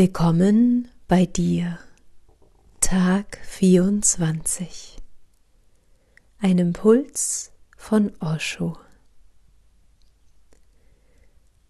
Willkommen 0.00 0.86
bei 1.08 1.26
dir, 1.26 1.76
Tag 2.78 3.40
24. 3.42 4.96
Ein 6.38 6.58
Impuls 6.58 7.50
von 7.76 8.12
Osho. 8.20 8.78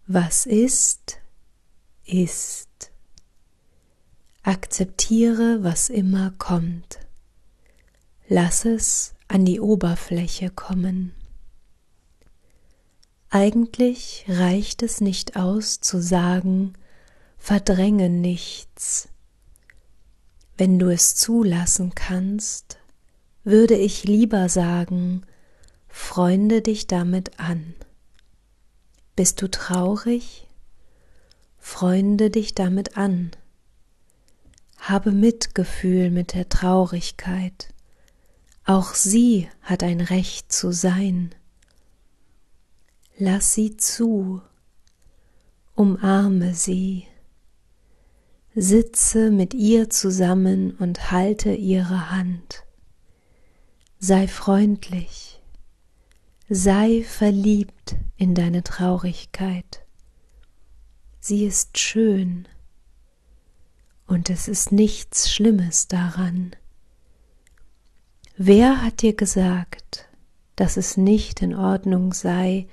Was 0.07 0.45
ist, 0.45 1.23
ist. 2.05 2.91
Akzeptiere, 4.43 5.61
was 5.63 5.89
immer 5.89 6.33
kommt. 6.33 6.99
Lass 8.29 8.67
es 8.67 9.15
an 9.29 9.47
die 9.47 9.59
Oberfläche 9.59 10.51
kommen. 10.51 11.15
Eigentlich 13.31 14.27
reicht 14.29 14.83
es 14.83 15.01
nicht 15.01 15.37
aus 15.37 15.81
zu 15.81 16.03
sagen, 16.03 16.75
verdränge 17.39 18.11
nichts. 18.11 19.09
Wenn 20.57 20.79
du 20.79 20.93
es 20.93 21.15
zulassen 21.15 21.95
kannst, 21.95 22.79
würde 23.45 23.77
ich 23.77 24.05
lieber 24.05 24.49
sagen, 24.49 25.23
freunde 25.87 26.61
dich 26.63 26.87
damit 26.87 27.39
an. 27.41 27.75
Bist 29.17 29.41
du 29.41 29.51
traurig? 29.51 30.47
Freunde 31.59 32.31
dich 32.31 32.55
damit 32.55 32.97
an. 32.97 33.31
Habe 34.79 35.13
Mitgefühl 35.13 36.11
mit 36.11 36.35
der 36.35 36.49
Traurigkeit. 36.49 37.73
Auch 38.65 38.95
sie 38.95 39.49
hat 39.63 39.83
ein 39.83 40.01
Recht 40.01 40.53
zu 40.53 40.73
sein. 40.73 41.35
Lass 43.17 43.55
sie 43.55 43.77
zu, 43.77 44.43
umarme 45.75 46.55
sie, 46.55 47.07
sitze 48.61 49.31
mit 49.31 49.55
ihr 49.55 49.89
zusammen 49.89 50.73
und 50.73 51.13
halte 51.13 51.53
ihre 51.53 52.11
Hand. 52.11 52.65
Sei 54.01 54.27
freundlich, 54.27 55.41
sei 56.49 57.05
verliebt 57.05 57.97
in 58.17 58.35
deine 58.35 58.65
Traurigkeit. 58.65 59.85
Sie 61.21 61.45
ist 61.45 61.79
schön 61.79 62.49
und 64.07 64.31
es 64.31 64.49
ist 64.49 64.73
nichts 64.73 65.31
Schlimmes 65.31 65.87
daran. 65.87 66.57
Wer 68.37 68.83
hat 68.83 69.03
dir 69.03 69.15
gesagt, 69.15 70.09
dass 70.57 70.77
es 70.77 70.97
nicht 70.97 71.43
in 71.43 71.55
Ordnung 71.55 72.13
sei, 72.13 72.67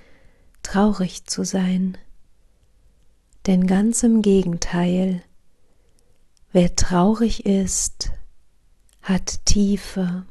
traurig 0.64 1.26
zu 1.26 1.44
sein. 1.44 1.98
Denn 3.46 3.68
ganz 3.68 4.02
im 4.02 4.24
Gegenteil, 4.24 5.22
wer 6.56 6.74
traurig 6.74 7.46
ist, 7.46 8.12
hat 9.02 9.46
Tiefe. 9.46 10.24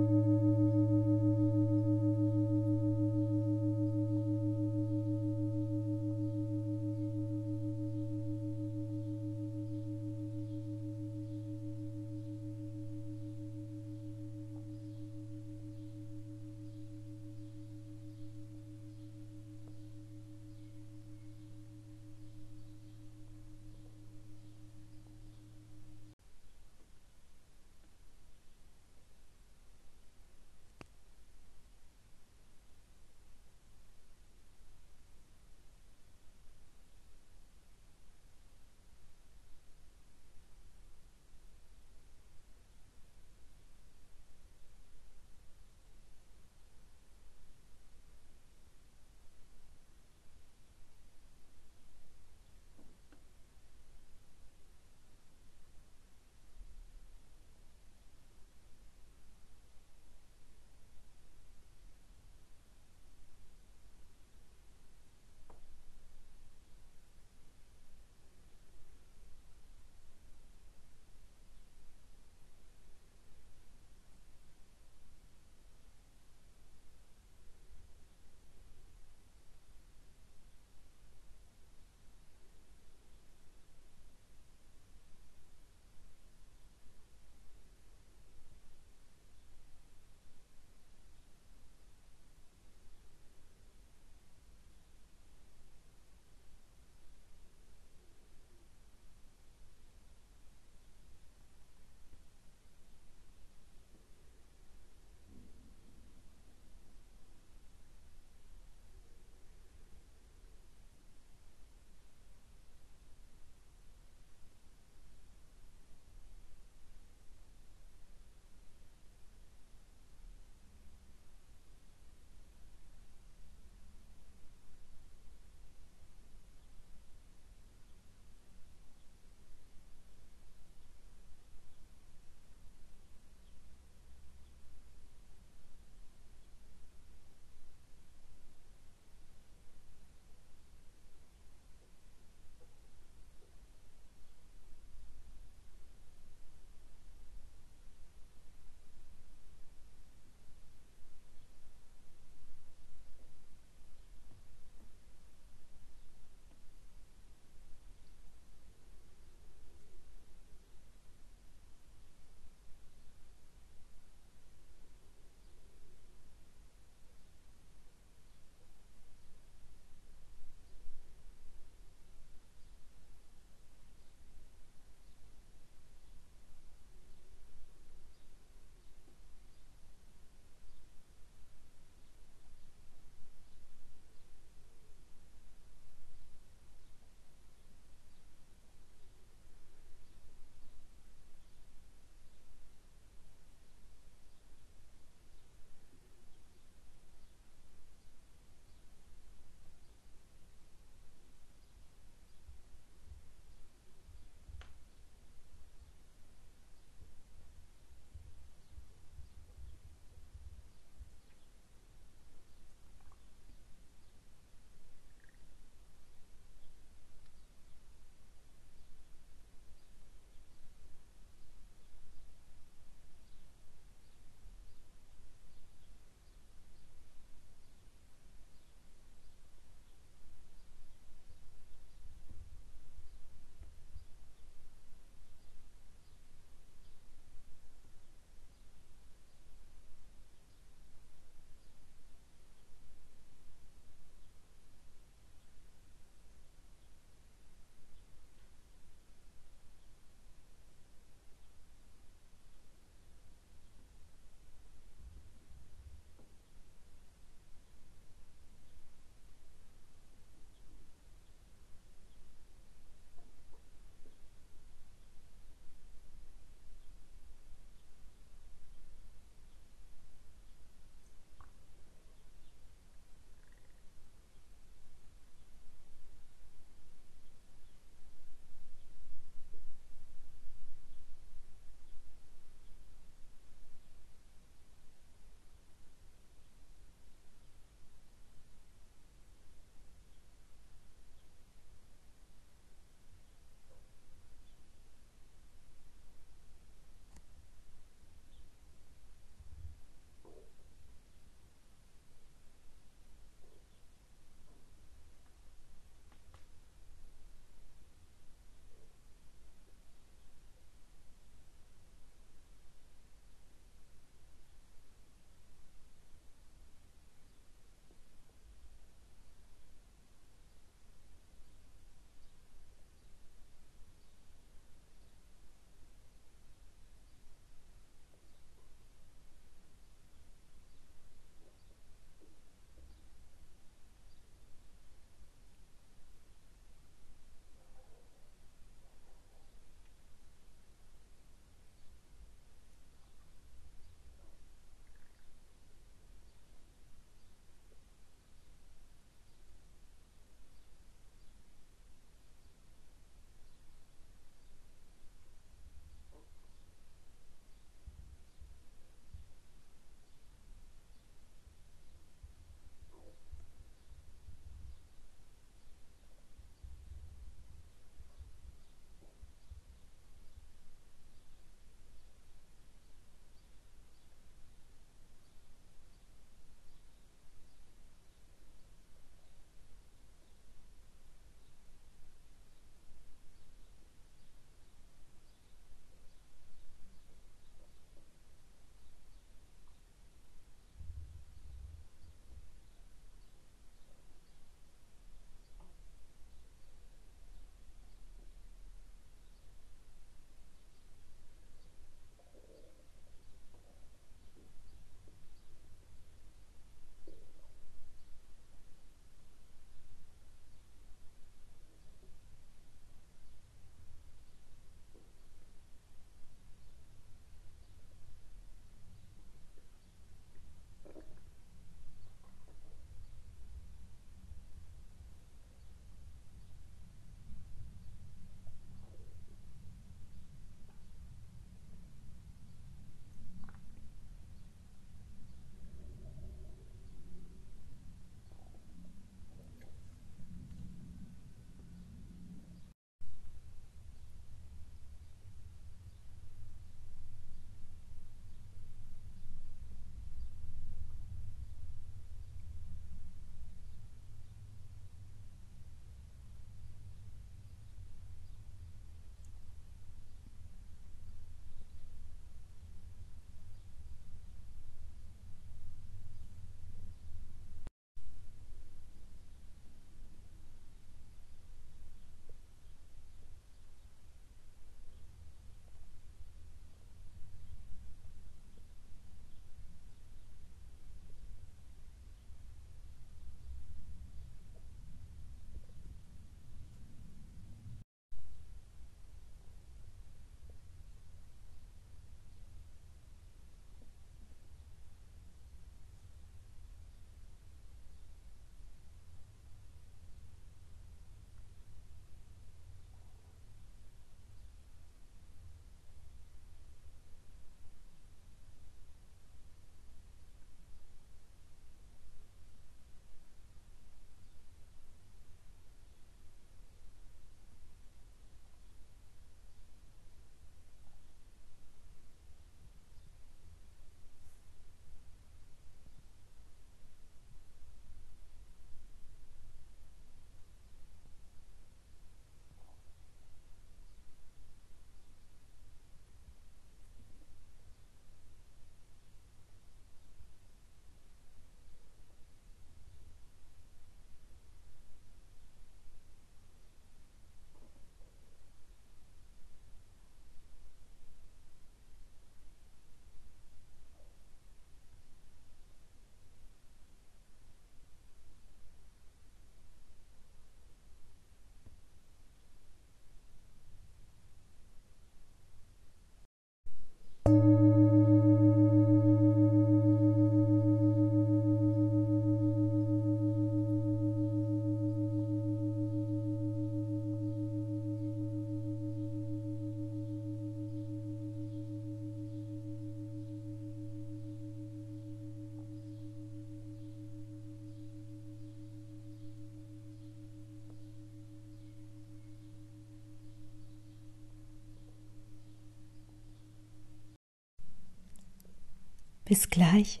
Bis 599.26 599.50
gleich. 599.50 600.00